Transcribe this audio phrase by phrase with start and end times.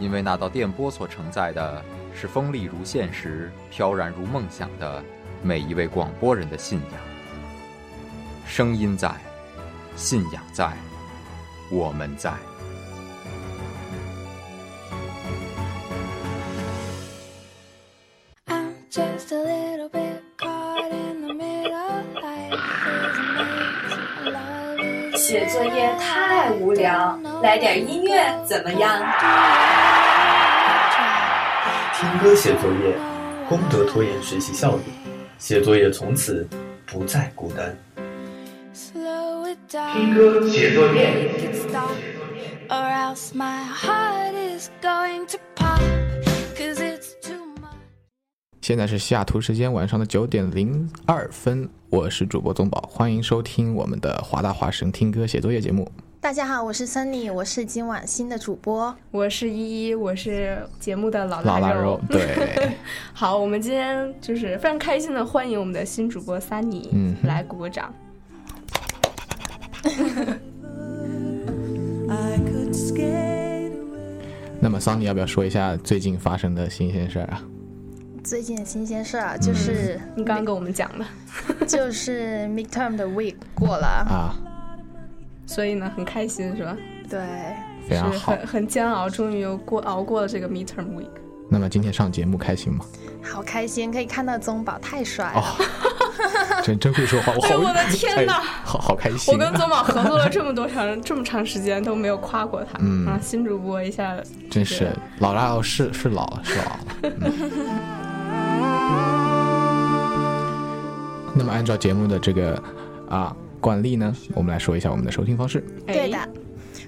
[0.00, 1.84] 因为那道电波所承载的
[2.14, 5.04] 是锋利如现实、飘然如梦想的
[5.42, 7.00] 每一位广播人的信仰。
[8.46, 9.12] 声音在，
[9.94, 10.72] 信仰在，
[11.70, 12.32] 我们在。
[25.14, 29.00] 写作业太无聊，来点音乐怎么样？
[32.00, 32.96] 听歌写作业，
[33.46, 34.84] 功德拖延学习效率，
[35.38, 36.48] 写作业从此
[36.86, 37.76] 不再孤单。
[38.74, 39.92] Slow it down.
[39.92, 41.90] 听歌写作业，stop,
[42.70, 45.78] or else my heart is going to pop.
[46.56, 47.74] Cause it's too much.
[48.62, 55.92] 现在是西雅图时间晚上的九点零二分，我是主播宗宝，欢迎收听我们的华大华声听歌写作业节目。
[56.20, 58.94] 大家好，我是 Sunny，我是今晚新的主播。
[59.10, 61.82] 我是依依，我是节目的老老腊肉。
[61.82, 62.72] 肉，对，
[63.14, 67.90] 好，我们今天就是非常开心的欢迎我们的新主播 Sunny，嗯来鼓个掌。
[74.60, 77.42] 那么，Sunny 要不要说一下最近发生的新鲜事儿啊？
[78.22, 81.06] 最近的新鲜事儿啊，就是、你刚刚跟我们讲的，
[81.66, 84.36] 就是 midterm 的 week 过了，啊，
[85.50, 86.76] 所以呢很开心是吧？
[87.08, 87.18] 对，
[87.88, 88.30] 非常好。
[88.30, 91.10] 很很煎熬，终于又过熬过了这个 midterm week。
[91.48, 92.84] 那么今天上节目开心吗？
[93.20, 95.40] 好开心，可以看到宗宝，太帅了。
[95.40, 99.36] 哦，真真会说话，我好， 哎我的天哪哎好好开心、啊。
[99.36, 104.16] 我跟宗宝合作了这么多长 这么长时间都没有夸过他，嗯啊，新主播一下
[104.48, 106.78] 真是老了是是老了是老了。
[107.02, 107.10] 嗯
[111.34, 112.62] 那么按照节目的这个
[113.08, 115.64] 啊惯例呢，我们来说一下我们的收听方式。
[115.86, 116.28] 对的哎。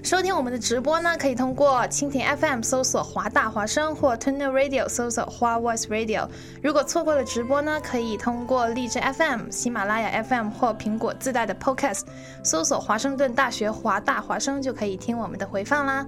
[0.01, 6.27] 收听我们的直播呢，可以通过蜻蜓 FM 搜索华大华声或 Tuner Radio 搜索花 Voice Radio。
[6.61, 12.01] 如果错过了直播呢，可以通过荔枝 FM、喜马拉雅 FM 或苹果自带的 Podcast
[12.43, 16.05] 搜索华盛顿大学华大华声，就可以听我们的回放啦。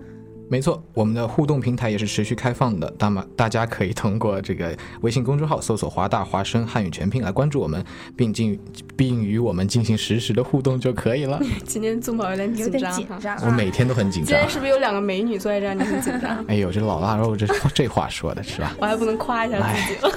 [0.49, 7.83] 没错，我们的互动平台也是持续开放的，那么大家可以通过这个微信公众号搜索“华大华声汉语全拼”来关注我们，
[8.15, 8.59] 并进
[8.95, 11.41] 并与我们进行实时的互动就可以了。
[11.65, 12.91] 今天宗宝有点紧张。
[12.93, 13.43] 紧张啊。
[13.45, 14.49] 我每天都很紧张今天。
[14.49, 15.73] 是不是有两个美女坐在这儿？
[15.73, 18.75] 你很紧张， 哎呦，这老腊肉这这话说的是吧？
[18.79, 20.11] 我还不能夸一下自己了。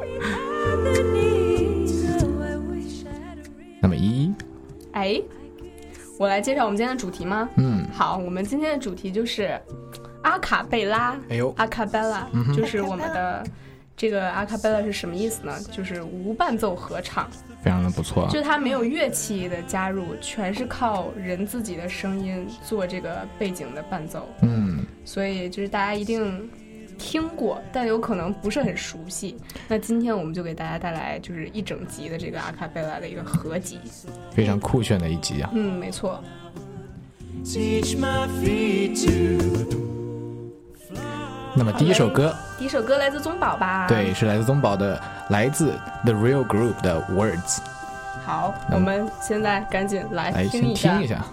[3.80, 4.34] 那么依依，
[4.92, 5.20] 哎，
[6.18, 7.48] 我来介绍我们今天的主题吗？
[7.56, 9.60] 嗯，好，我们今天的主题就是
[10.22, 11.18] 阿卡贝拉。
[11.28, 13.44] 哎呦，阿卡贝拉嗯就是我们的
[13.96, 15.52] 这个阿卡贝拉是什么意思呢？
[15.70, 17.28] 就是无伴奏合唱，
[17.62, 26.48] 非常的不错啊就是它没有乐器的加入，全是靠人自己的声音做这个背景的伴奏，嗯，所以就是大家一定
[26.98, 29.36] 听过，但有可能不是很熟悉。
[29.68, 33.78] 那今天我们就给大家带来就是一整集的这个阿卡贝拉的一个合集。
[34.30, 35.50] 非常酷炫的一集啊。
[35.52, 36.22] 嗯，没错。
[37.44, 39.76] Teach my feet to
[41.54, 43.86] 那么第一首歌，第一首歌来自宗宝吧？
[43.86, 45.72] 对，，是来自宗宝的，来自
[46.04, 47.60] The Real Group 的 Words，
[48.24, 51.24] 好，嗯我们现在赶紧来来先听一下。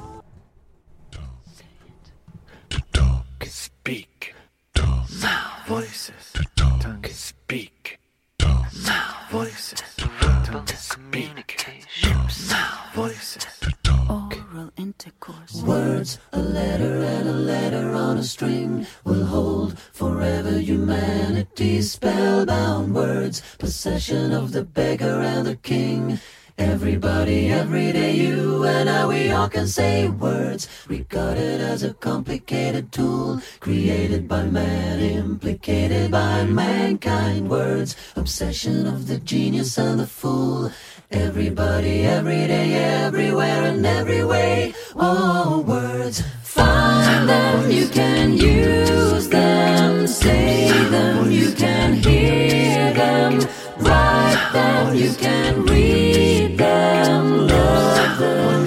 [18.23, 26.19] String will hold forever humanity spellbound words, possession of the beggar and the king.
[26.57, 32.91] Everybody, every day, you and I, we all can say words, regarded as a complicated
[32.91, 37.49] tool, created by man, implicated by mankind.
[37.49, 40.71] Words, obsession of the genius and the fool.
[41.09, 44.75] Everybody, every day, everywhere, and every way.
[44.95, 46.21] Oh, words,
[46.55, 53.39] find them, you can use them, say them, you can hear them,
[53.77, 58.62] write them, you can read them, love them,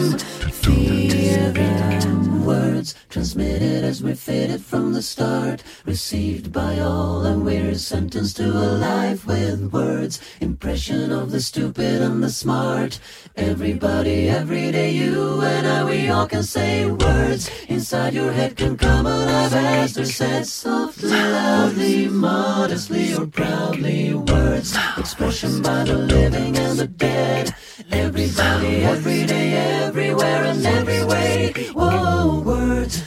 [3.09, 8.49] transmitted as we faded from the the start, received by all, and we're sentenced to
[8.49, 10.23] a life with words.
[10.41, 12.99] Impression of the stupid and the smart.
[13.37, 17.51] Everybody, every day, you and I, we all can say words.
[17.69, 24.15] Inside your head can come alive as they're said softly, loudly, modestly, or proudly.
[24.15, 27.55] Words, expression by the living and the dead.
[27.91, 29.53] Everybody, every day,
[29.85, 31.53] everywhere, and every way.
[31.75, 33.06] Whoa, words.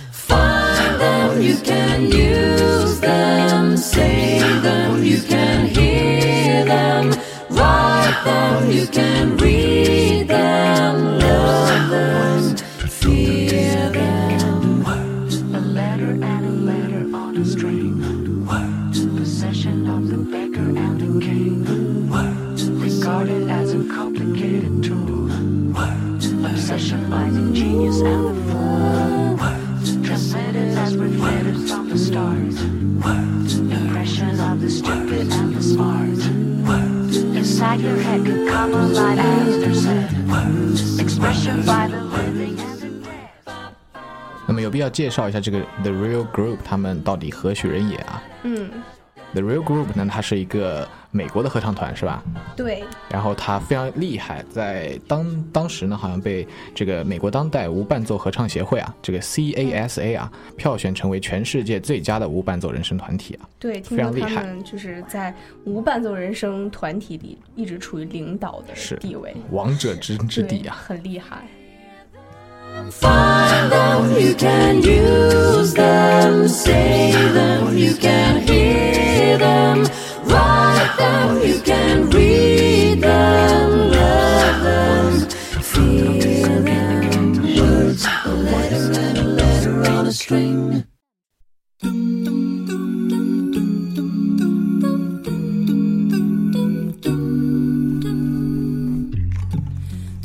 [1.39, 7.13] Them, you can use them, say them, you can hear them,
[7.49, 9.58] write them, you can read
[44.99, 48.69] 介绍一下这个 The Real Group 他们到底何许人也啊嗯
[49.31, 52.21] ，？The Real Group 呢，它是一个美国的合唱团，是吧？
[52.57, 63.47] 对，然后它非常厉害，在当当时呢，好像被这个美国当代无伴奏合唱协会啊，这个 CASA 啊，票选成为全世界最佳的无伴奏人声团体啊。
[63.57, 70.75] 对，非常厉害们就是在无伴奏人声团体里一直处于领导的是地位，王者之之地啊。
[70.85, 71.47] 很厉害。
[72.90, 79.84] Find them, you can use them, say them, you can hear them,
[80.24, 85.28] write them, you can read them, love them,
[85.60, 87.42] fear them.
[87.58, 90.84] Words, a letter and a letter on a string.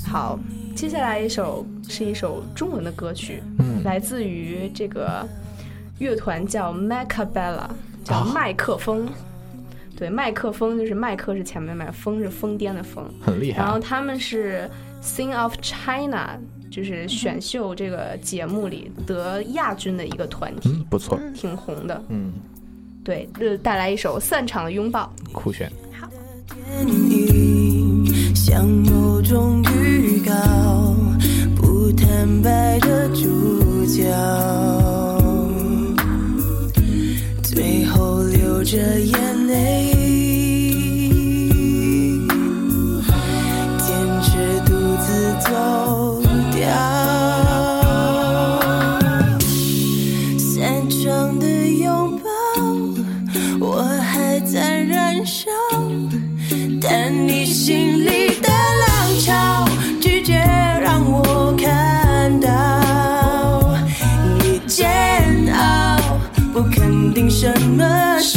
[0.08, 0.40] 好，
[0.76, 5.25] 接下来一首 是一首中文的歌曲，嗯来自于这个
[6.01, 7.69] 乐团叫 Macabella，
[8.03, 9.09] 叫啊麦克风。
[9.97, 13.09] 对，麦克风就是麦克是前面麦，风是疯癫的疯。
[13.21, 14.69] 很厉害啊然后他们是
[15.01, 16.37] Sing of China，
[16.69, 22.03] 就是选秀这个节目里得亚军的一个团体，嗯，不错，挺红的。
[22.09, 22.33] 嗯，
[23.05, 25.09] 对，呃，带来一首《散场的拥抱》。
[25.33, 25.71] 酷炫。
[25.93, 26.09] 好
[32.15, 34.05] 惨白的主角，
[37.43, 39.24] 最后流着眼
[67.77, 68.34] 定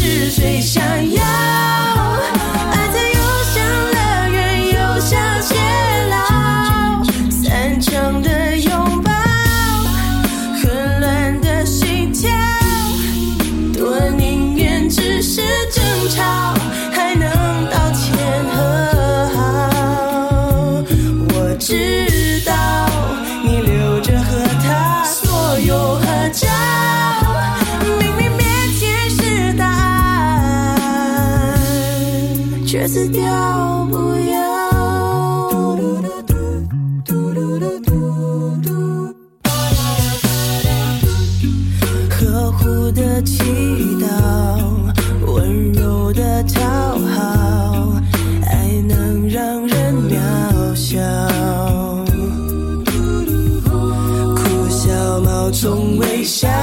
[55.59, 56.56] 送微笑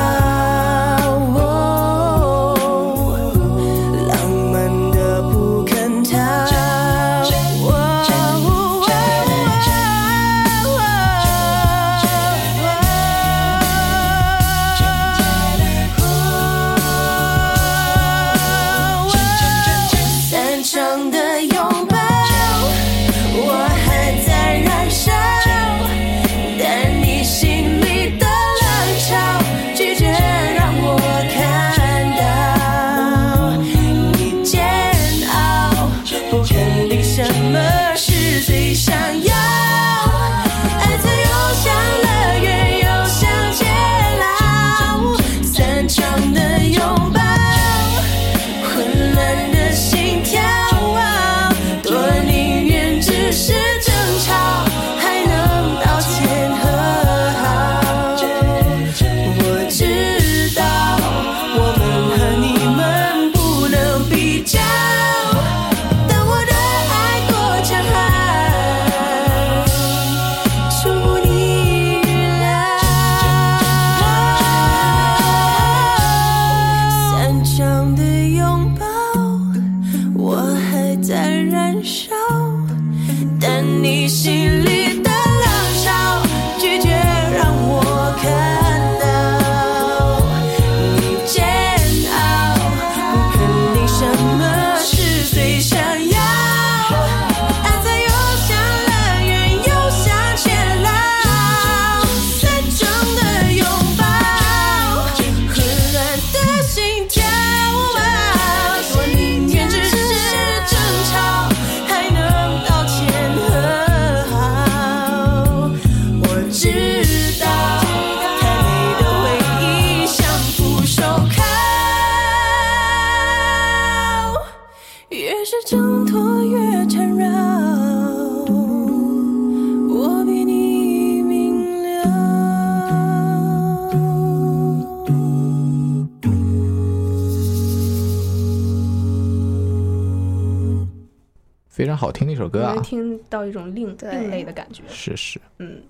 [142.04, 144.82] 好听的一首歌啊能，听到一种另另类的感觉。
[144.90, 145.40] 是是。
[145.58, 145.80] 嗯，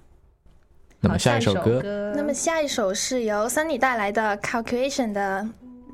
[1.01, 5.45] 那么下一首歌，歌那么下一首是由 Sunny 带来的 Calculation 的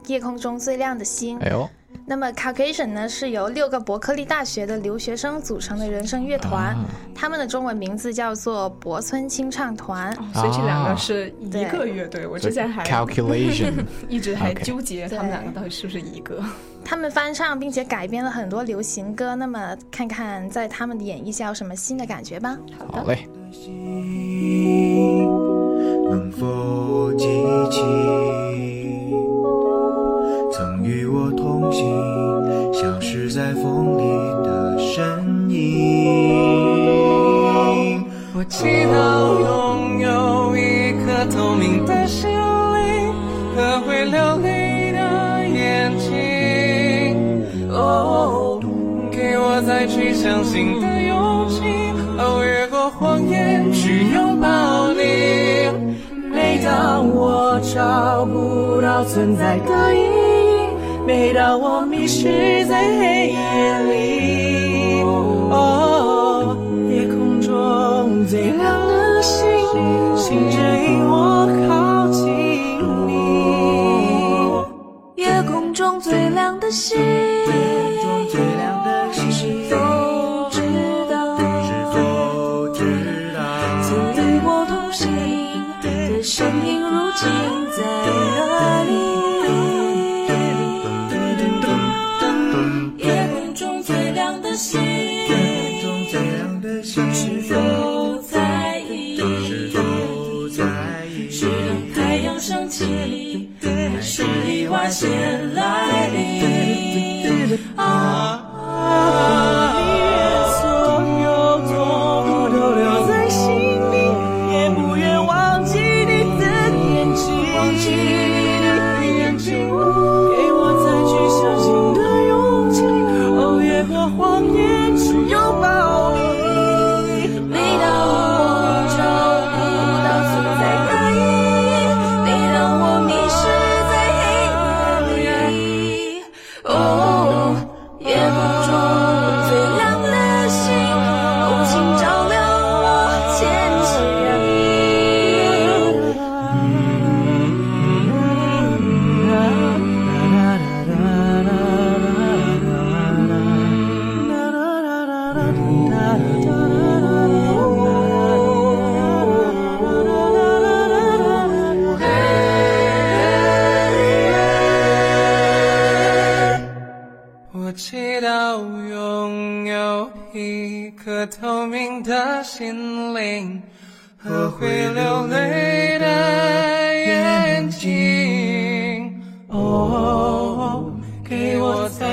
[0.10, 1.38] 《夜空中最亮的星》。
[1.42, 1.66] 哎呦，
[2.10, 10.12] 那么 Calculation 呢是由六个伯克利大学的留学生组成的人声乐团，啊他们的中文名字叫做博村清唱团。
[10.34, 12.26] 所以这两啊个是一个乐队。
[12.26, 13.70] 我之前还 calculation
[14.10, 16.42] 一直还纠结他们两个到底是不是一个。
[16.84, 22.58] 他们翻唱并且改编了很多流行歌，那么看看在他们的演绎下有什么新的感觉吧。
[22.88, 23.28] 好嘞，
[26.10, 27.26] 能否记
[27.70, 27.80] 起
[31.72, 34.02] 消失在风里
[34.44, 35.60] 的身影？
[38.34, 43.12] 我祈祷拥有一颗透明的心灵
[43.54, 44.98] 和会流泪的
[45.48, 46.08] 眼睛。
[47.70, 48.58] 哦，
[49.12, 51.60] 给我再去相信的勇气，
[52.18, 55.00] 哦，越过谎言去拥抱你。
[56.32, 60.29] 每当我找不到存在的意义，
[61.06, 63.38] 每当我迷失在黑夜
[63.90, 65.02] 里，
[65.50, 66.56] 哦，
[66.88, 69.44] 夜空中最亮的星，
[70.16, 72.30] 请指引我靠近
[73.08, 73.10] 你。
[75.16, 76.98] 夜空中最亮的星，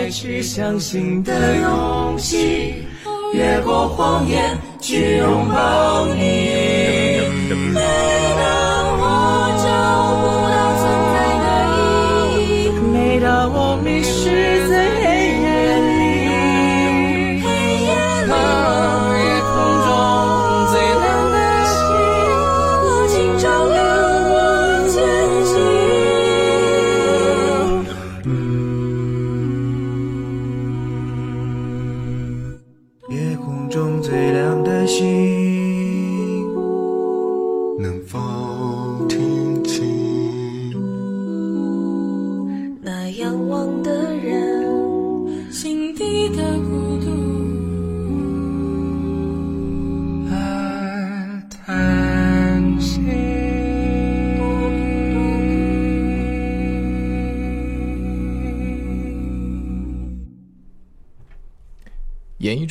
[0.09, 2.73] 去相信的勇气，
[3.33, 6.56] 越过谎言去拥抱你。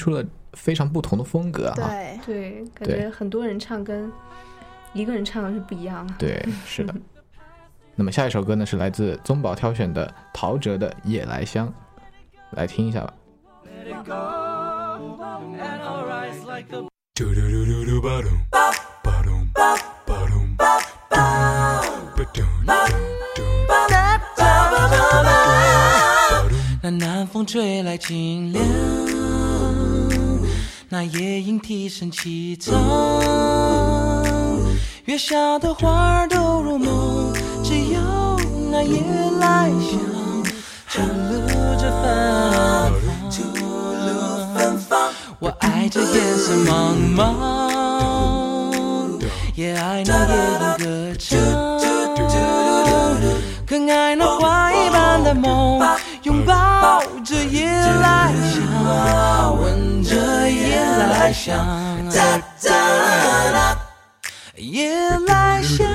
[0.06, 1.74] 出了非常不同的风格啊。
[1.74, 4.10] 对，对，感觉很多人唱跟
[4.92, 6.14] 一个人唱的是不一样的。
[6.16, 6.94] 对，是的。
[7.96, 11.66] 那么下一首歌呢，是来自宗宝挑选的陶喆的《夜来香》，
[12.50, 13.12] 来听一下吧。
[26.80, 28.64] 那南风吹来清凉，
[30.88, 32.70] 那夜莺啼声凄怆，
[35.06, 37.32] 月下的花儿都入梦，
[37.64, 38.00] 只有
[38.70, 39.02] 那夜
[39.40, 39.98] 来香，
[40.88, 42.04] 吐露着芬
[43.02, 43.28] 芳。
[43.32, 45.10] 吐露芬芳。
[45.40, 47.26] 我爱这夜色茫茫，
[49.56, 50.36] 也爱那夜
[50.78, 51.36] 莺歌唱，
[53.66, 55.82] 更爱那花一般的梦，
[56.22, 58.62] 拥抱着夜来香，
[60.48, 61.66] 夜来香，
[64.56, 64.90] 夜
[65.26, 65.86] 来香，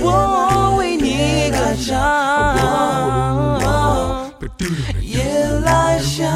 [0.00, 1.88] 我为你歌唱。
[5.00, 5.24] 夜
[5.64, 6.26] 来香，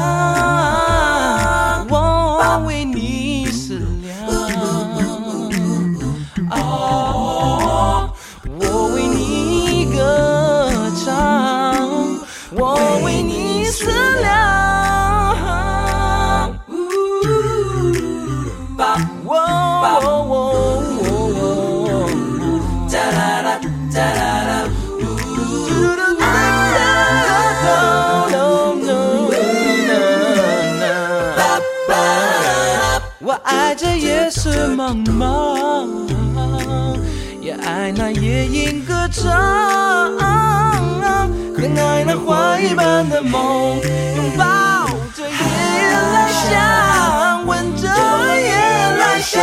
[34.75, 35.87] 茫茫，
[37.39, 39.31] 也爱那夜莺歌唱，
[41.55, 43.79] 更爱那花一般的梦，
[44.15, 45.35] 拥抱着夜
[46.13, 48.49] 来香，闻着夜
[48.97, 49.41] 来香，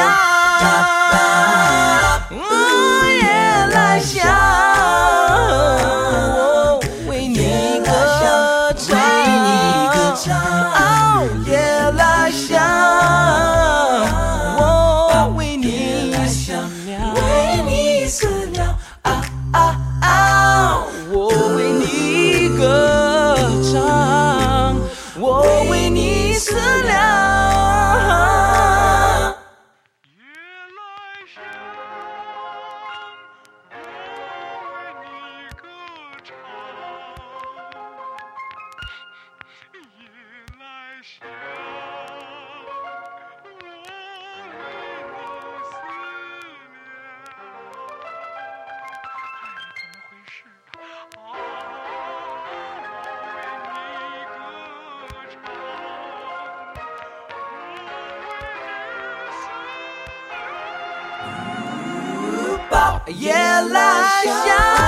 [31.35, 31.89] show.
[63.21, 64.80] 夜来香，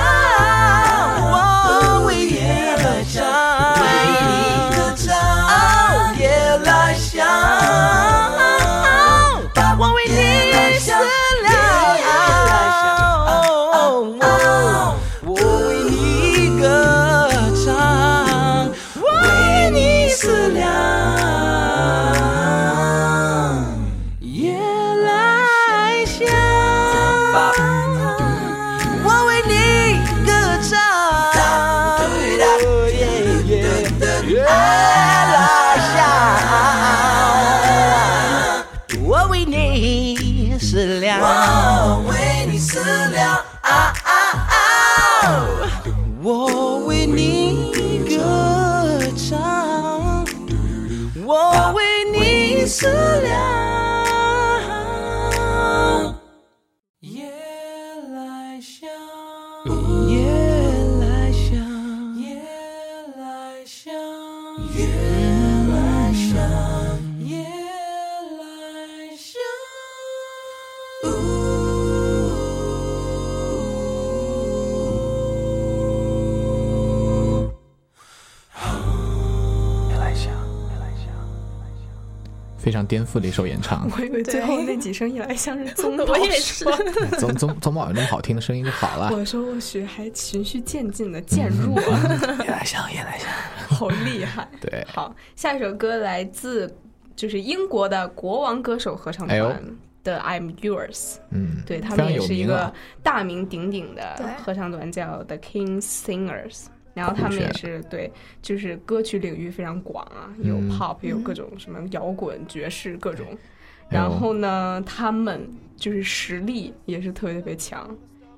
[82.63, 83.89] 非常颠覆的一首演唱。
[83.97, 87.17] 我以为最后那几声一来像是 宗宝我也说是的。
[87.17, 89.09] 宗宗宗宝有那么好听的声音就好了。
[89.11, 93.27] 我说我学还循序渐进的渐入，夜来香，夜来香，
[93.67, 94.47] 好厉害。
[94.61, 96.73] 对，好，下一首歌来自
[97.17, 99.61] 就是英国的国王歌手合唱团
[100.01, 100.95] 的《I'm Yours》。
[101.31, 102.73] 嗯，对他们也是一个
[103.03, 106.67] 大名鼎鼎的合唱团，叫 The King Singers。
[106.93, 113.25] 然后他们也是对，就是歌曲领域非常广啊，有嗯 pop，有各种什么摇滚、爵士各种。
[113.89, 117.87] 然后呢，他们就是实力也是特别特别强，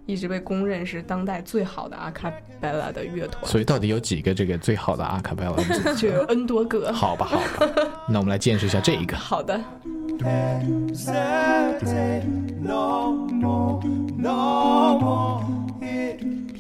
[0.05, 5.53] 一直被公认是当代最好的阿卡贝拉的乐团，所以到底有几个这个最好的阿卡贝拉？
[5.95, 6.91] 就有 N 多个。
[6.91, 7.73] 好吧，好吧，
[8.09, 9.15] 那我们来见识一下这一个。
[9.15, 9.59] 好的，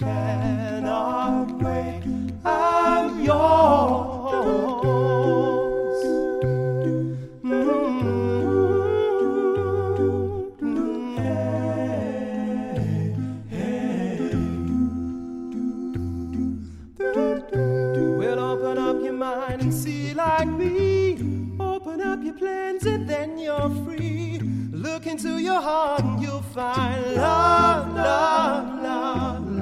[0.05, 2.03] cannot wait.
[2.45, 4.05] I'm yours.
[18.19, 21.17] Well, open up your mind and see like me.
[21.59, 24.39] Open up your plans and then you're free.
[24.71, 29.44] Look into your heart and you'll find love, love, love,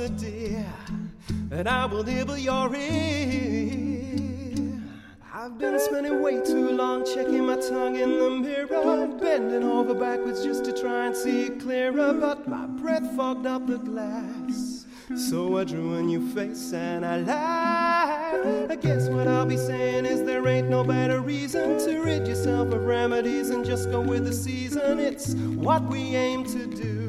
[0.00, 4.80] And I will nibble your ear.
[5.34, 10.44] I've been spending way too long checking my tongue in the mirror, bending over backwards
[10.44, 12.12] just to try and see it clearer.
[12.12, 14.86] But my breath fogged up the glass.
[15.16, 18.70] So I drew a new face and I lied.
[18.70, 22.72] I guess what I'll be saying is there ain't no better reason to rid yourself
[22.72, 25.00] of remedies and just go with the season.
[25.00, 27.07] It's what we aim to do.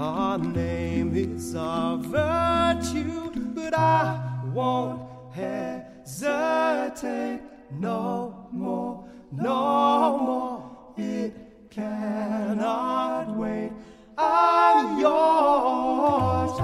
[0.00, 7.42] Our name is our virtue, but I won't hesitate
[7.78, 10.94] no more, no more.
[10.96, 11.34] It
[11.68, 13.72] cannot wait.
[14.16, 16.58] I'm yours.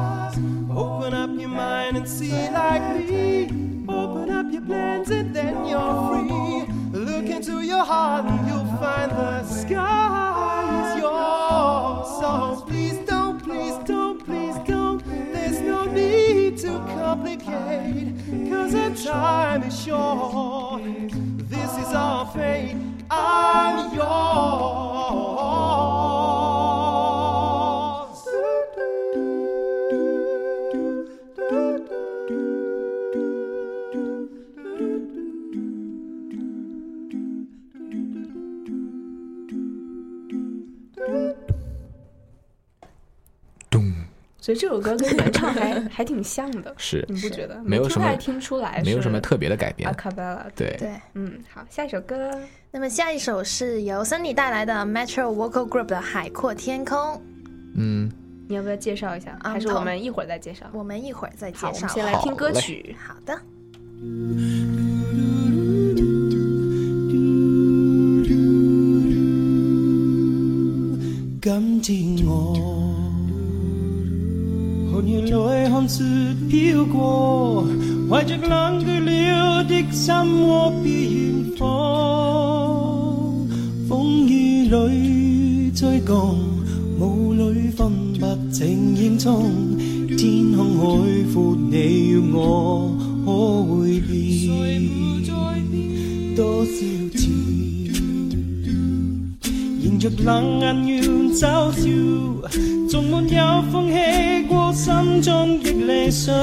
[0.74, 3.50] Open up your mind and see like me.
[3.86, 6.64] Open up your plans and then you're free.
[6.98, 10.05] Look into your heart and you'll find the sky
[17.38, 18.50] complicate.
[18.50, 20.82] Cause our time is short.
[21.48, 22.76] This is our fate.
[23.10, 25.36] I'm yours.
[44.46, 47.60] 所以这首歌跟原唱还 还挺像的，是你不觉得？
[47.64, 49.92] 没有什么听还听出来，没有什么特别的改变阿。
[49.92, 52.30] 卡贝拉，对对，嗯，好，下一首歌，
[52.70, 56.96] 那么下一首是由森尼带来的 Metro Vocal Group 的《海阔天空》，
[57.74, 58.08] 嗯，
[58.46, 59.36] 你要不要介绍一下？
[59.42, 60.66] 嗯还是我们一会儿再介绍？
[60.72, 61.72] 我们一会儿再介绍。
[61.72, 62.94] 们先来听歌曲。
[63.04, 63.36] 好的。
[71.82, 72.55] 今天我
[75.88, 76.02] 雪
[76.50, 77.64] 飄過，
[78.08, 81.64] 懷着冷卻了的心窩飄遠方。
[83.88, 86.16] 風雨里追赶，
[86.98, 89.46] 雾里分不清影蹤。
[90.16, 90.84] 天空海
[91.32, 91.76] 阔，你
[92.10, 93.30] 與我可
[93.62, 94.14] 会变？
[96.34, 96.70] 多少
[97.14, 97.22] 次？
[99.82, 101.80] 迎着冷眼願嘲笑，
[102.88, 104.25] 縱沒有放棄過
[105.16, 106.34] 心中的理想，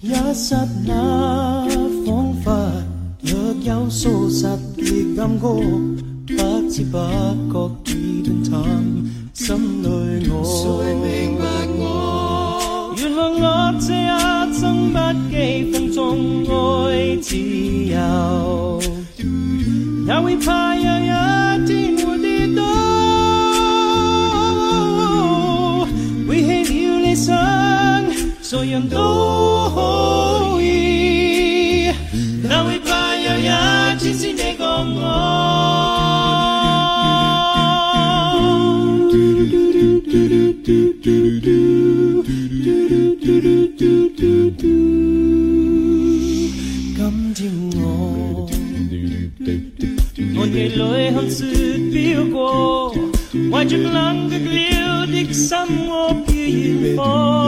[0.00, 1.64] 一刹那
[2.04, 2.50] 恍惚。
[3.22, 5.60] 若有数十亿金国，
[6.26, 6.98] 不知不
[7.52, 7.69] 觉。
[28.64, 31.92] 人都可以，
[32.48, 32.98] 但会怕。
[33.22, 33.48] 有一
[33.98, 34.64] 時先，你共
[34.96, 35.00] 我。
[46.96, 47.02] 今
[47.34, 47.38] 天
[47.76, 47.80] 我，
[50.36, 50.80] 我夜裡
[51.14, 51.44] 看雪
[51.92, 51.94] 飆
[52.30, 52.94] 过，
[53.50, 55.56] 懷着冷却了的心，
[55.88, 55.90] 惡
[56.26, 57.39] 嘅現況。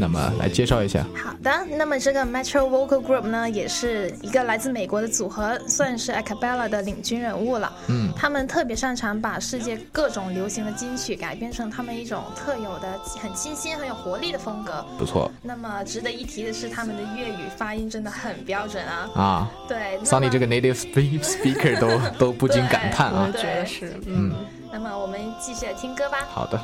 [0.00, 1.04] 那么来介绍一下。
[1.14, 7.72] 好的，那么这个 Metro Vocal Group 呢，也是一个来自美国的组合，算是 a cappella 的领军人物了。
[7.88, 14.84] 嗯他们特别擅长把世界各种流行的金曲改编成他们一种特有的、很清新、很有活力的风格。
[14.98, 19.10] 不错那么值得一提的是，他们的粤语发音真的很标准啊。
[19.14, 24.32] 啊，对，那桑尼么这个 native spe- speaker 都 都不禁感叹啊我，觉得是嗯，
[24.72, 26.18] 那么我们继续来听歌吧。
[26.32, 26.60] 好的。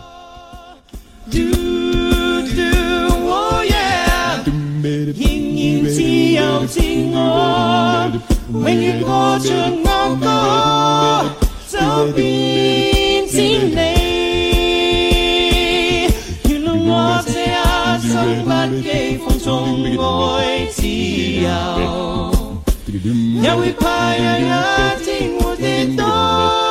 [3.27, 3.63] Oh
[4.87, 6.79] 仍然自由自
[7.13, 7.17] 我，
[8.53, 9.49] 永遠過着
[9.83, 9.89] 我
[10.21, 10.27] 歌，
[11.67, 11.79] 走
[12.13, 13.35] 遍千
[13.71, 13.77] 里。
[16.51, 16.93] 原來我
[17.25, 17.43] 這一
[18.07, 18.13] 生
[18.45, 18.51] 不
[18.83, 18.87] 羈
[19.19, 19.49] 放縱
[19.99, 20.77] 愛自
[21.43, 21.49] 由，
[23.43, 23.83] 也會怕
[24.15, 24.43] 有一
[25.03, 25.09] 天
[25.41, 25.65] 會跌
[25.97, 26.64] 倒。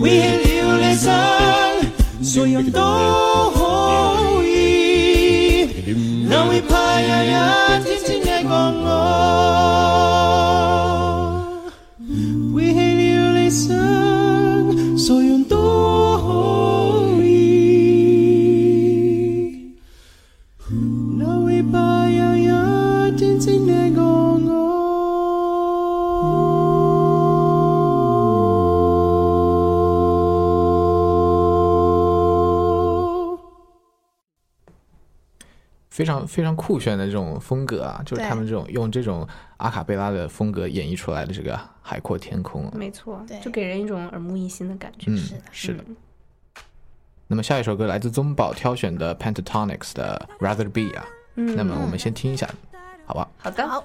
[0.00, 0.04] 為
[0.44, 1.10] 了理想，
[2.22, 2.80] 誰人都
[3.54, 5.66] 可以，
[6.28, 7.28] 哪會怕有一
[7.84, 8.08] 天千
[36.00, 42.72] 非常非常酷炫的这种风格啊，就是他们这种用这种阿卡贝拉的风格演绎出来的这个海阔天空啊。
[42.74, 45.10] 没错，就给人一种耳目一新的感觉。
[45.10, 45.18] 嗯，
[45.52, 45.84] 是的。
[47.26, 52.48] 那么下一首歌来自宗宝挑选的 Pentatonics 的 Rather Be 啊，嗯那么我们先听一下，
[53.04, 53.28] 好吧？
[53.36, 53.84] 好的，好。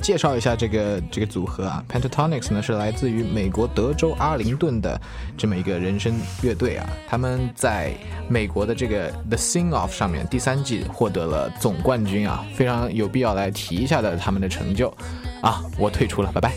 [0.00, 5.00] 介绍一下这个这个组合啊，Pentatonics 呢是来自于美国德州阿灵顿的
[5.36, 7.92] 这么一个人声乐队啊，他们在
[8.28, 14.92] 美国的这个 The Sing Off 上面第三季获得了总冠军啊，非常有必要来提一下的他们的成就。
[15.42, 16.52] 啊，我退出了，拜拜。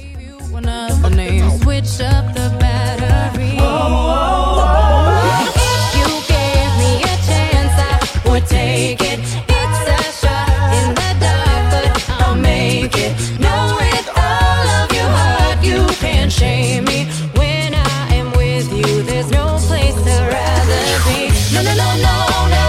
[16.23, 17.05] Can't shame me.
[17.35, 21.19] When I am with you, there's no place I'd rather be.
[21.53, 22.15] No, no, no, no,
[22.55, 22.65] no.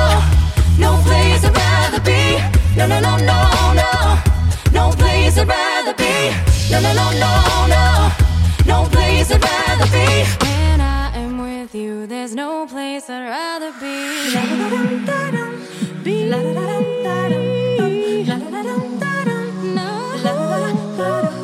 [0.84, 2.22] No place I'd rather be.
[2.76, 3.40] No, no, no, no,
[3.82, 3.90] no.
[4.72, 6.34] No place I'd rather be.
[6.72, 7.32] No, no, no, no,
[7.74, 7.84] no.
[8.66, 10.08] No place I'd rather be.
[10.44, 14.34] When I am with you, there's no place I'd rather be.
[14.34, 14.42] La.
[16.02, 16.64] Be la dum
[17.04, 17.46] da dum.
[18.28, 19.74] La da da dum da dum.
[19.76, 19.86] No.
[20.24, 21.34] La da da dum da dum.
[21.36, 21.43] La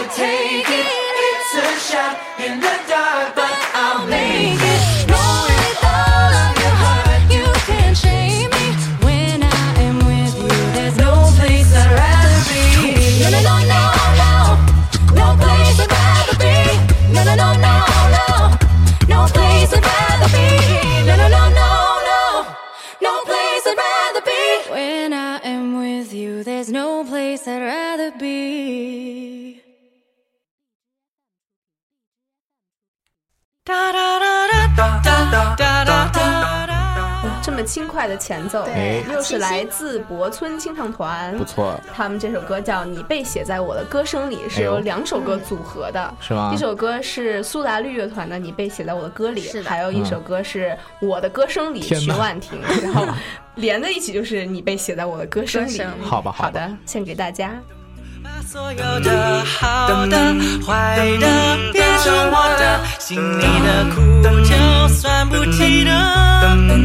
[0.00, 0.86] would take it.
[1.28, 3.34] It's a shot in the dark,
[33.68, 33.84] 哦
[37.42, 39.02] 这么轻快的前奏，对。
[39.12, 41.80] 又是来自博村清唱团，不错。
[41.94, 46.52] 他们这首歌叫《你被写在我的歌声里》，是由两首歌组合的，是吗？
[46.54, 52.14] 一首歌是苏打绿乐团的《你被写在我的歌里是》，还有一首歌是我的歌声里，天哪。
[52.14, 53.06] 曲婉婷， 然后
[53.54, 55.82] 连在一起就是你被写在我的歌声里。
[56.02, 57.54] 好，吧，好的，献给大家。
[58.50, 60.16] 所有的好的、
[60.66, 61.26] 坏的，
[61.70, 64.00] 变成我的心里的苦，
[64.42, 65.90] 就算不记得，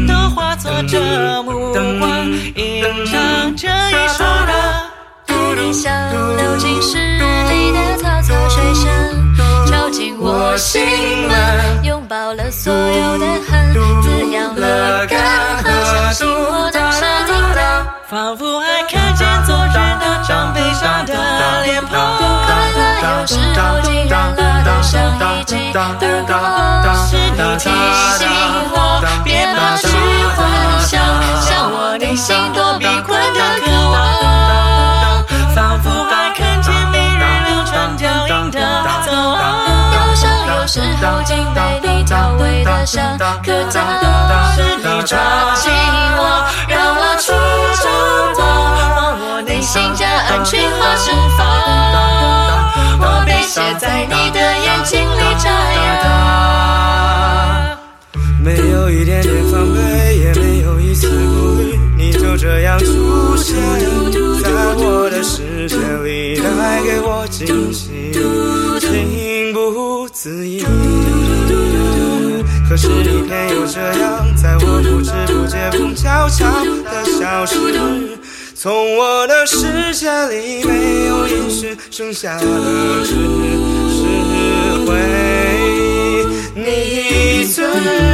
[0.06, 4.52] 都化作这目光，吟唱这一首歌。
[5.28, 5.89] 爱你像
[6.36, 10.86] 流进诗里的草草水声，敲进我心
[11.30, 16.62] 门，拥抱了所有的恨，滋养了干涸，相信我。
[18.13, 21.15] 仿佛还看见昨日那张悲伤的
[21.63, 21.97] 脸庞。
[22.45, 24.93] 快乐有时候竟然乐得像
[25.39, 25.76] 已经而
[26.30, 27.65] 过，是你提
[28.19, 28.30] 醒
[28.69, 29.88] 我，别怕去
[30.36, 30.38] 幻
[30.86, 31.02] 想，
[31.41, 33.97] 向我内心躲避困的渴望。
[35.56, 38.62] 仿佛还看见每日流传脚印的。
[40.67, 43.84] 时候竟被你调味的像颗糖，
[44.56, 45.17] 是你抓
[45.56, 45.71] 紧
[46.15, 46.21] 我，
[46.67, 47.32] 让我去
[47.76, 47.84] 触
[48.36, 48.41] 摸，
[48.95, 51.41] 往我内心加安群化释放。
[52.99, 55.80] 我被写在你的眼睛里眨呀。
[58.41, 63.56] 没有一点点防备，也没有一丝顾虑，你就这样出现
[64.41, 67.92] 在我的世界里，带给我惊喜，
[74.43, 76.45] 在我不知不觉中悄悄
[76.84, 77.56] 地消失。
[78.53, 82.45] 从我的世界里没有音讯，剩下的
[83.06, 83.13] 只
[83.95, 84.03] 是
[84.86, 84.91] 回
[85.69, 86.27] 忆。
[86.56, 87.71] 你存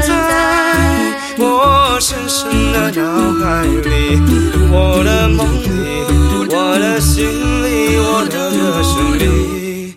[0.08, 3.02] 在我深深的脑
[3.44, 4.22] 海里，
[4.72, 5.68] 我的梦里，
[6.48, 9.96] 我的心里，我的歌声里。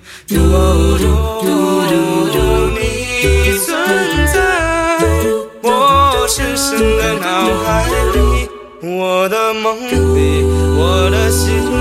[8.84, 9.78] 我的梦
[10.16, 10.42] 里，
[10.76, 11.71] 我的心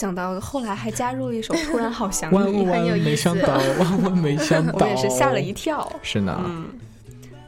[0.00, 5.92] 想到，后来还加入了一首《突然好想你》，万万没想到，万万没想到，我也是吓了一跳。
[6.02, 6.70] 是呢，嗯，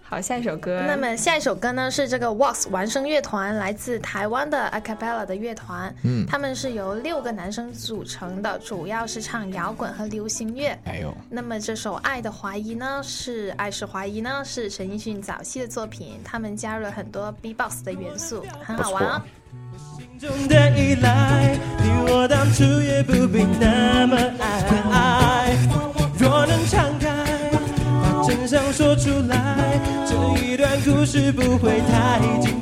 [0.03, 0.83] 好，下一首歌。
[0.87, 5.95] 那么下一首歌呢是这个 Wax 完声乐团，来自台湾的 a cappella 的乐团。
[6.03, 10.79] 嗯他们是由六个男生组成的，主要是唱摇滚和流行乐。
[10.85, 19.23] 哎呦，那么这首《爱的怀疑》呢，是《爱是怀疑》呢，是陈奕迅早期的作品，他们加入了很多 B-box 的元素，很好玩哦。
[22.23, 24.17] 我当初也不必那么
[24.93, 25.57] 爱。
[26.17, 27.09] 若能敞开，
[28.01, 32.62] 把真相说出来，这一段故事不会太精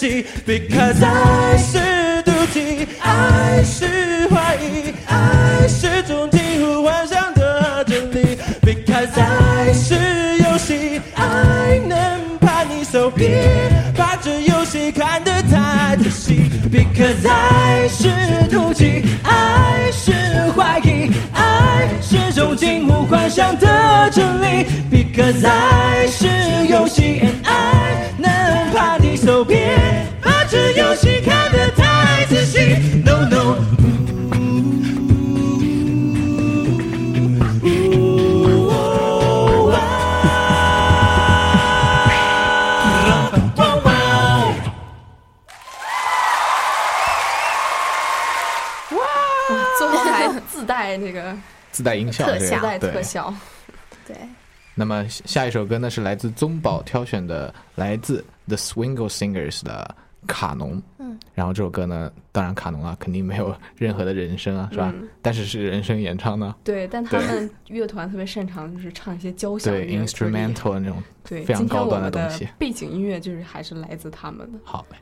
[0.00, 1.78] Because 爱是
[2.24, 8.38] 妒忌，爱是怀疑，爱是种近乎幻想的真理。
[8.62, 9.96] Because 爱是
[10.44, 11.98] 游戏，爱能
[12.38, 13.44] 把你手别
[13.96, 16.48] 把这游戏看得太仔细。
[16.70, 18.08] Because 爱是
[18.48, 20.12] 妒忌，爱是
[20.52, 24.64] 怀疑，爱是种近乎幻想的真理。
[24.92, 25.77] Because 爱
[52.18, 53.34] 效，特效对特效。
[54.06, 54.16] 对，
[54.74, 59.94] 那么下一首歌呢是来自宗宝挑选的，来自 The Swingle Singers 的
[60.26, 60.82] 卡农。
[60.98, 64.92] 嗯，然后这首歌呢，当然卡农啊，肯定没有任何的人声啊，是吧？
[64.94, 72.48] 嗯但是是人声演唱呢，对，但他们乐团特别擅长就是唱一些交响对 instrumental 的那种对，非常高端东西。
[72.58, 74.58] 背景音乐就是还是来自他们的。
[74.64, 74.96] 好嘞。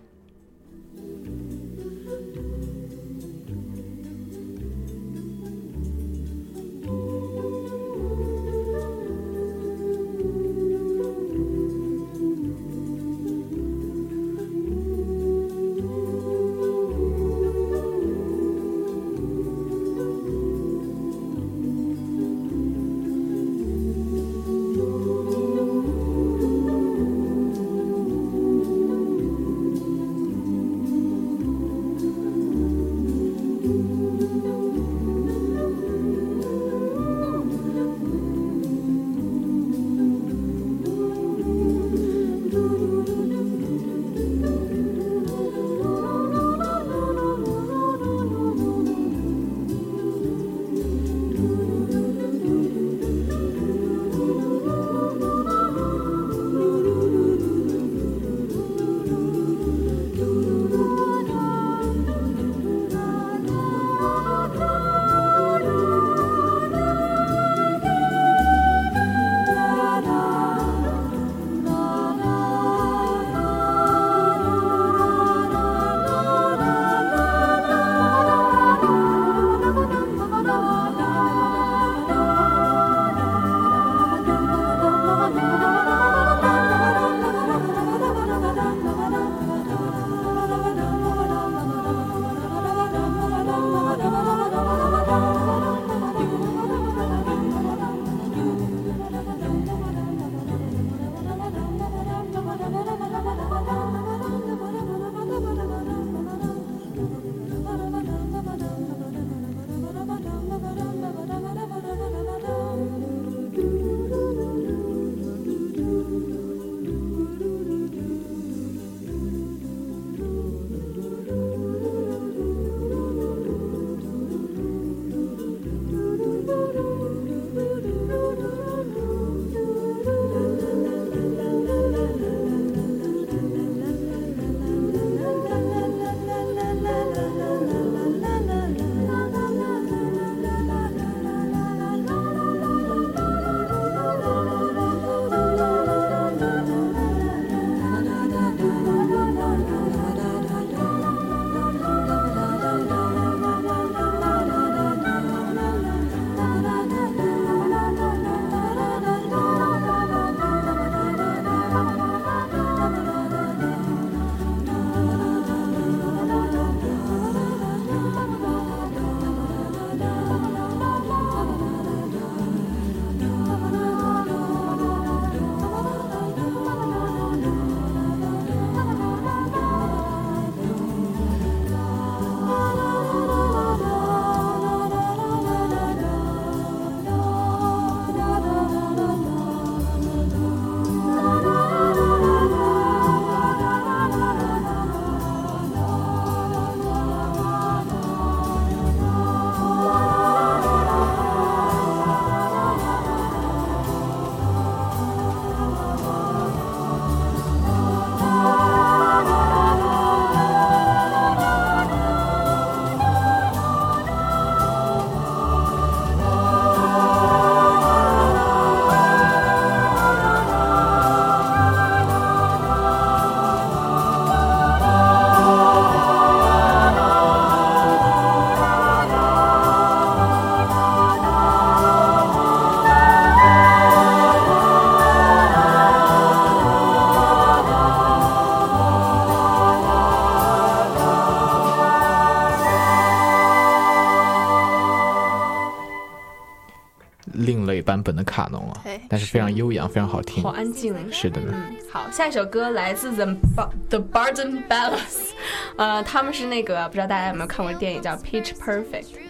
[247.97, 250.51] 版本的卡农啊对，但是非常悠扬，非常好听好。
[250.51, 250.95] 安静。
[251.11, 251.55] 是的呢。
[251.55, 255.35] 嗯，好，下一首歌来自 The Bar The Barden b a l l a s
[255.77, 258.85] 呃，他们是那个不知道大家有没有看过电影叫《Pitch Perfect》，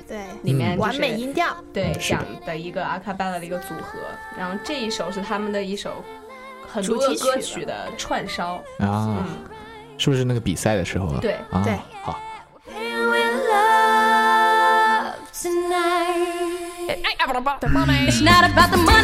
[0.08, 3.98] 对，里面、就是、完美音调，对是的讲的一个阿卡贝拉的一个组合，
[4.36, 6.04] 然后这一首是他们的一首
[6.66, 9.24] 很多歌曲的串烧，啊，
[9.96, 11.18] 是不是那个比赛的时候啊？
[11.20, 11.78] 对啊对，
[18.56, 18.95] about the money,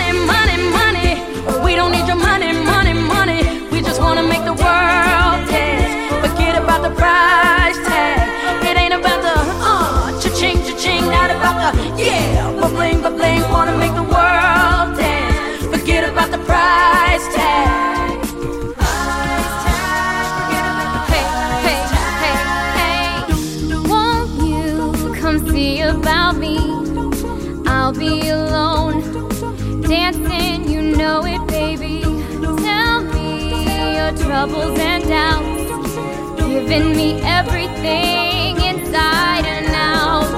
[34.43, 35.95] troubles and doubts,
[36.37, 40.33] giving me everything inside and out.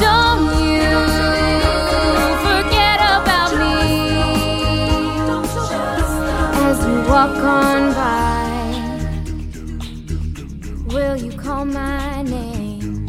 [0.00, 0.90] Don't you
[2.46, 3.74] forget about me
[6.68, 8.46] as you walk on by.
[10.94, 13.08] Will you call my name?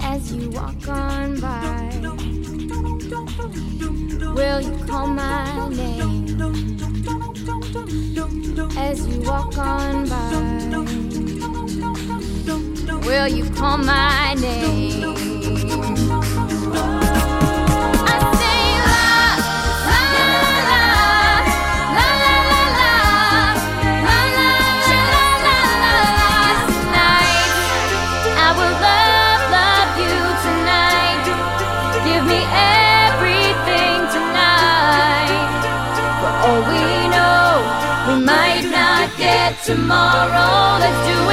[0.00, 1.90] as you walk on by.
[4.34, 6.13] Will you call my name
[8.76, 10.30] as you walk on by?
[13.06, 15.33] Will you call my name?
[39.64, 40.78] Tomorrow.
[40.78, 41.23] Let's do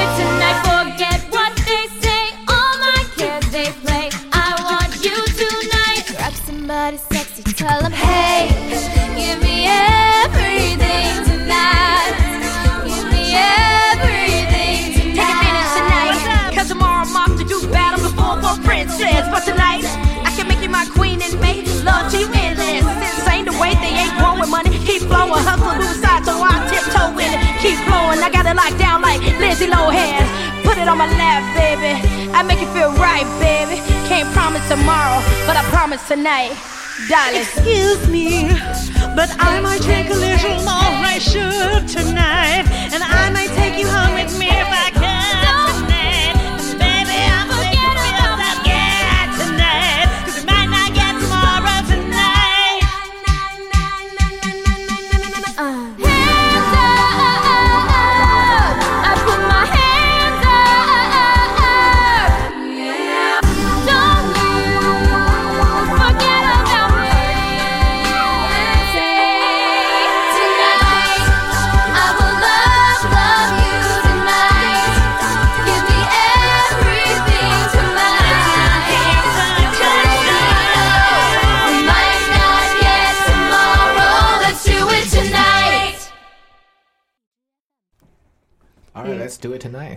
[29.62, 30.64] Lindsay Lohan.
[30.64, 31.93] Put it on my lap, baby.
[32.34, 33.78] I make you feel right, baby.
[34.09, 36.57] Can't promise tomorrow, but I promise tonight.
[37.09, 37.41] Darling.
[37.41, 38.49] Excuse me,
[39.16, 43.88] but I might take a little more I should tonight, and I might take you
[43.88, 44.91] home with me if I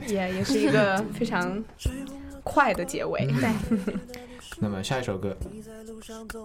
[0.06, 1.62] 也也是一个非常
[2.42, 3.26] 快的结尾。
[3.26, 3.78] 对，
[4.60, 5.36] 那么下一首歌，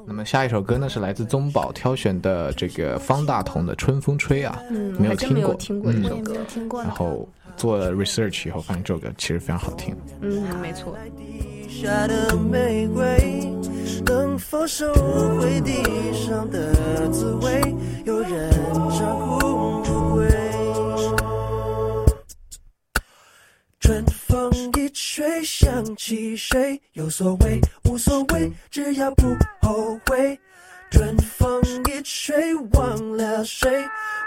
[0.08, 6.82] 那么下一首歌呢是来自宗宝挑选的这个方大同的《春风吹》啊，嗯没有我还真没有过，听过这首嗯歌没有听过。
[6.82, 9.96] 然后做了 research 以后，发现这首歌其实非常好听。
[10.22, 10.98] 嗯，没错。
[11.70, 13.48] 下的玫瑰，
[14.06, 14.92] 能否收
[15.40, 15.84] 回地
[16.14, 17.62] 上的滋味？
[18.06, 19.84] 有人长哭
[24.30, 26.80] 风一吹，想起谁？
[26.94, 27.60] 有所谓，
[27.90, 30.40] 无所谓，只要不后悔。
[30.92, 33.68] 春风一吹，忘了谁？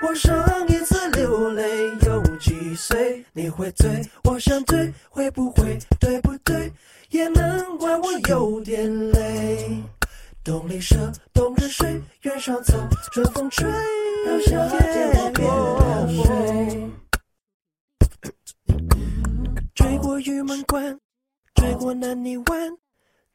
[0.03, 0.35] 我上
[0.69, 1.65] 一次流泪
[2.05, 3.25] 有几岁？
[3.33, 6.73] 你会醉，我想醉，会不会对不对？
[7.11, 9.81] 也难怪我有点累。
[10.43, 12.75] 东篱舍，冬日水，原上草，
[13.13, 13.71] 春风吹，
[14.27, 17.02] 让夏天落水。
[19.93, 20.99] 追过玉门关，
[21.55, 22.71] 追过南泥湾，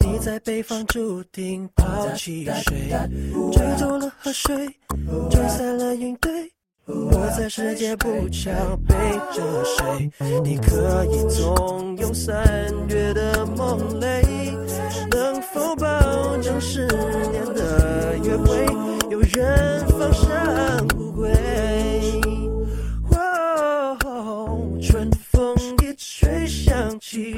[0.03, 2.89] 你在北方注定抛弃谁？
[3.51, 4.65] 追走了河水，
[5.29, 6.51] 追散了云堆。
[6.87, 8.49] 我在世界不巧
[8.87, 8.95] 背
[9.31, 10.11] 着谁？
[10.43, 12.43] 你可以纵容三
[12.89, 14.23] 月的梦泪，
[15.11, 18.65] 能否保证十年的约会
[19.11, 21.31] 有人方向不归。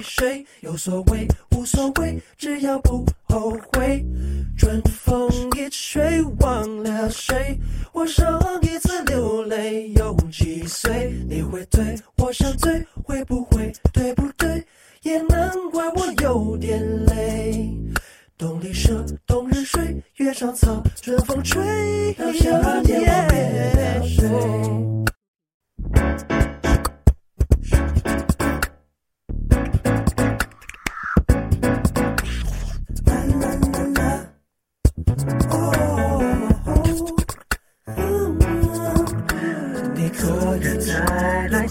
[0.02, 4.06] 谁，有所谓无所谓，只要不后悔。
[4.58, 7.58] 春风一吹忘了谁，
[7.94, 11.14] 我上一次流泪有几岁？
[11.30, 14.66] 你会对我想醉，会不会对不对？
[15.04, 17.74] 也难怪我有点累。
[18.38, 24.28] 冬里舍，冬日睡，月上草，春风吹，到夏天我别睡。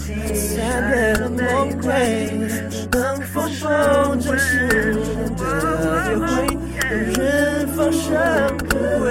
[0.09, 2.33] 再来几三月的梦归，
[2.91, 3.69] 能否守
[4.15, 4.95] 真实
[5.37, 5.43] 的
[6.09, 6.27] 约会，
[6.89, 8.09] 人方向
[8.57, 9.05] 不归。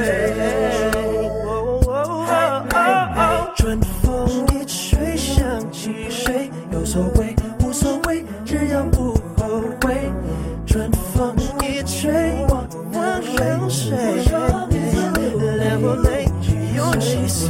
[3.55, 10.11] 春风一吹想起谁，有所谓无所谓，只要不后悔。
[10.67, 12.11] 春风一吹
[12.49, 13.23] 忘了
[13.69, 13.95] 谁，
[15.59, 16.27] 连我泪
[16.77, 17.49] 有几岁。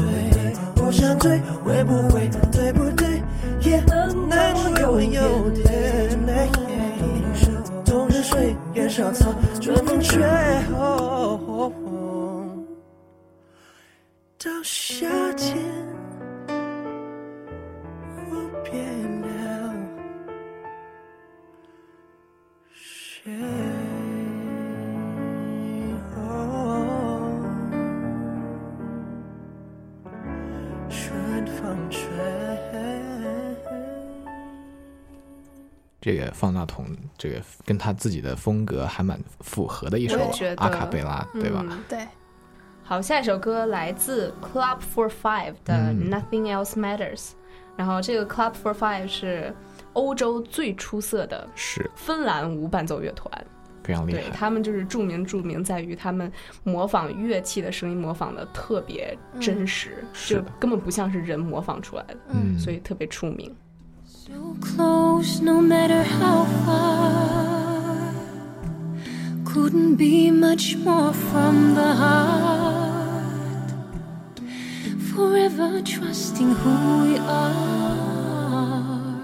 [0.80, 2.28] 我想醉，会不会
[8.98, 10.20] 睡，月上草，春风吹。
[14.40, 15.56] 到夏天，
[18.30, 18.32] 我
[18.64, 18.72] 变
[19.22, 19.26] 了
[36.08, 36.86] 这个方大同，
[37.18, 41.62] 这个跟他自己的风格还蛮符合的一首我觉得阿卡贝拉，对吧？
[41.68, 41.98] 嗯对。
[42.82, 47.32] 好，下一首歌来自 Club for Five 的嗯 Nothing Else Matters，、
[47.76, 49.54] 然后这个 Club for Five 是
[49.92, 53.30] 欧洲最出色的是芬兰无伴奏乐团。
[53.84, 54.30] 非常厉害。
[54.30, 56.32] 他们就是著名著名在于他们
[56.64, 63.54] 模仿乐器的声音模仿的特别真实，就根本不像是人模仿出来的，嗯所以特别出名。
[64.60, 68.14] Close no matter how far.
[69.44, 73.70] Couldn't be much more from the heart.
[75.14, 79.22] Forever trusting who we are,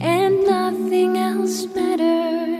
[0.00, 2.55] and nothing else matters.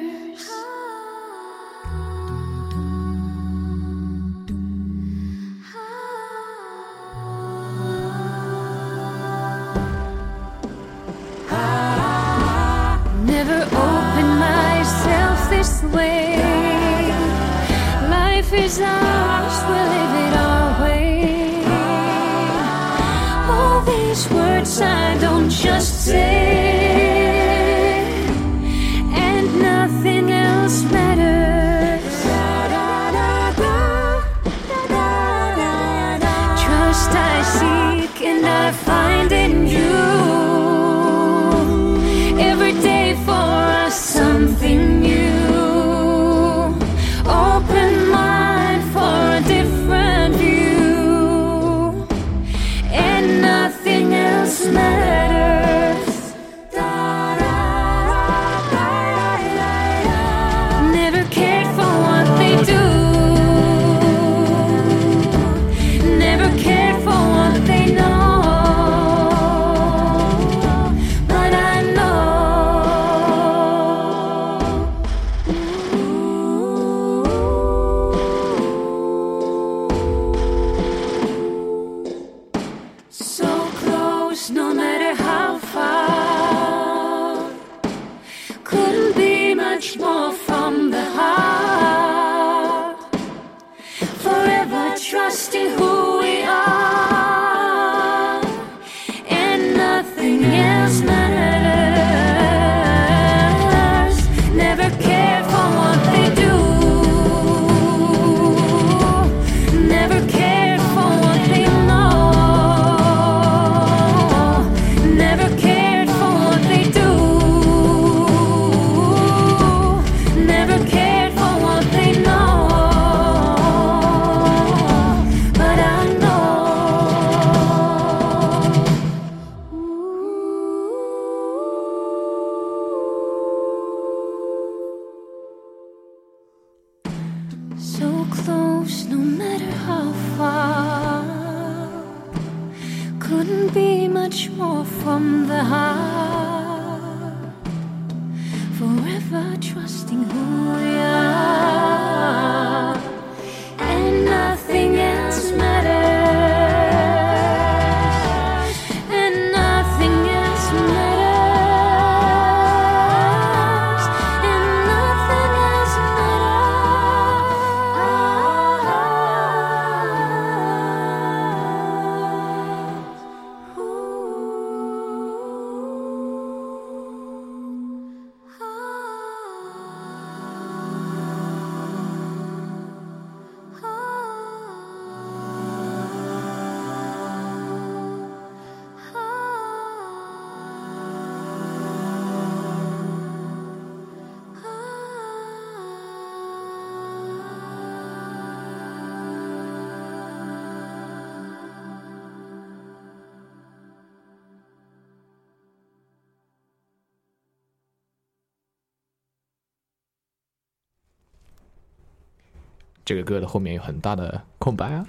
[213.06, 215.06] 这个歌的后面有很大的空白啊，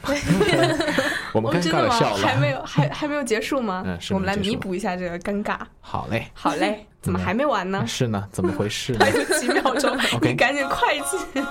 [1.33, 1.95] 我们尴真的吗？
[1.95, 2.27] 尬的笑了。
[2.27, 3.81] 还没有，还还没有结束吗？
[3.87, 5.57] 嗯是我们来弥补一下这个尴尬。
[5.81, 7.83] 好嘞，好嘞，怎么还没完呢？
[7.87, 9.09] 是呢，怎么回事呢 还？
[9.09, 11.19] 有几秒钟， OK 你赶紧快进。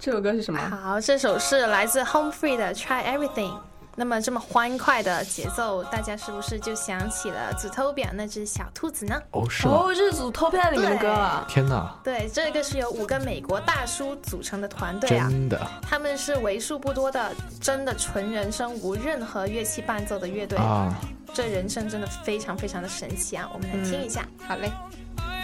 [0.00, 0.58] 这首歌是什么？
[0.82, 3.56] 好，这首是来自 Home Free 的 Try Everything。
[3.96, 9.20] 那么这么欢快的节奏，大家是不是就想起了 Zootopia 那只小兔子呢？
[9.32, 9.72] 哦，是吗？
[9.74, 11.44] 哦，这是《组 t o p i a 里面的歌啊。
[11.48, 20.58] 天哪，对，这个是由五个美国大叔组成的团队啊，真的他们是为数不多的真的纯人声，无任何乐器伴奏的乐队。
[20.58, 20.94] 啊！
[21.32, 23.48] 这人声真的非常非常的神奇啊！
[23.54, 24.26] 我们来听一下。
[24.48, 24.72] 好嘞。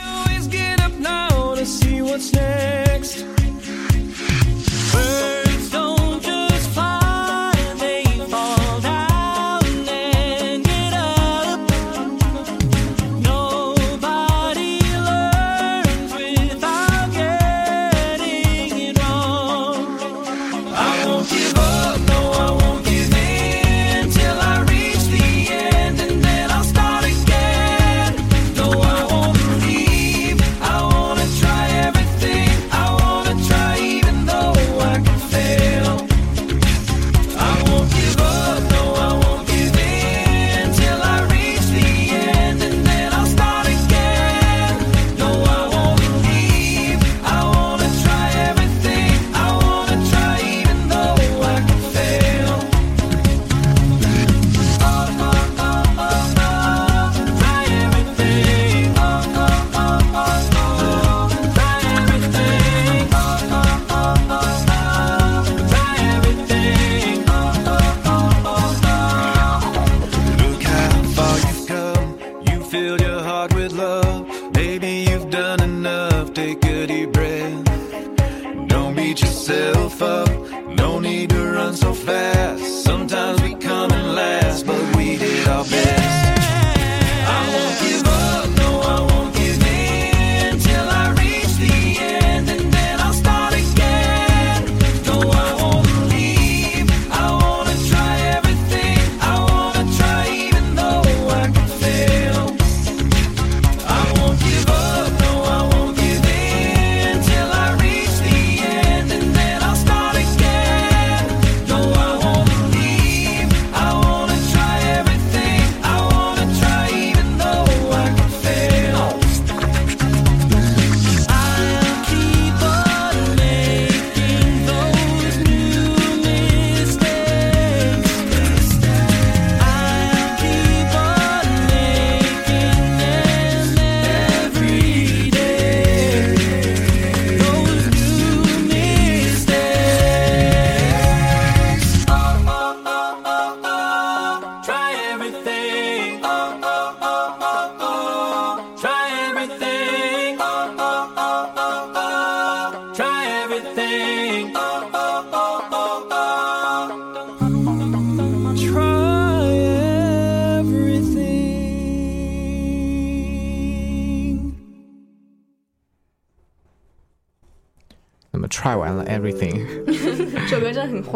[0.05, 0.49] Always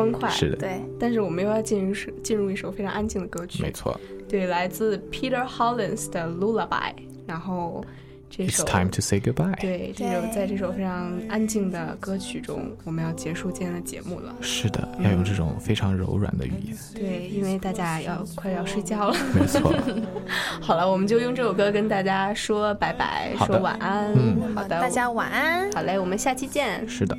[0.00, 0.28] 欢快。
[0.30, 3.62] 是的对，但是我们又要进入进入一首非常安静的歌曲。
[3.62, 3.98] 没错。
[4.28, 6.92] 对，来自 Peter Hollins 的 Lullaby。
[7.26, 7.84] 然后
[8.28, 9.60] 这 It's 首 time to say goodbye。
[9.60, 14.34] 对这首在这首非常安静的歌曲中，我们要结束今天的节目了。
[14.40, 16.76] 是的，要用这种非常柔软的语言。
[16.94, 19.16] 对，因为大家要快要睡觉了。
[19.34, 19.72] 没错。
[20.60, 24.12] 好了，我们就用这首歌跟大家说拜拜，说晚安。
[24.14, 25.70] 嗯好的，大家晚安。
[25.72, 26.88] 好嘞，我们下期见。
[26.88, 27.16] 是的。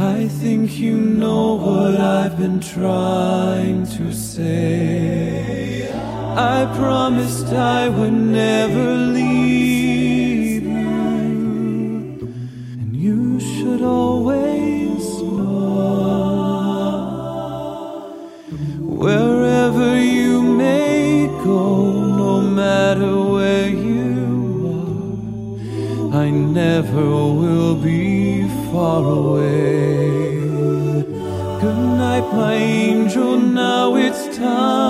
[0.00, 5.90] I think you know what I've been trying to say.
[6.36, 10.68] I promised I would never leave you,
[12.80, 15.88] and you should always know.
[18.78, 24.14] Wherever you may go, no matter where you
[26.12, 30.40] are, I never will be far away.
[31.60, 33.38] Good night, my angel.
[33.38, 34.88] Now it's time.